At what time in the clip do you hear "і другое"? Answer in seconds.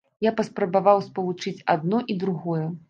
2.15-2.67